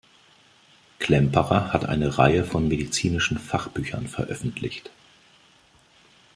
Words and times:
Klemperer 0.97 1.73
hat 1.73 1.85
eine 1.85 2.17
Reihe 2.17 2.43
von 2.43 2.67
medizinischen 2.67 3.37
Fachbüchern 3.37 4.07
veröffentlicht. 4.07 4.89